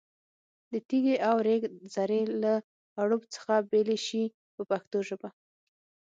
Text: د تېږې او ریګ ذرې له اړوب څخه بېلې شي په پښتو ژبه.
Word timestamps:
د 0.71 0.73
تېږې 0.87 1.15
او 1.29 1.35
ریګ 1.47 1.63
ذرې 1.93 2.21
له 2.43 2.53
اړوب 3.01 3.21
څخه 3.33 3.53
بېلې 3.71 3.97
شي 4.05 4.23
په 4.55 4.61
پښتو 4.69 4.97
ژبه. 5.07 5.29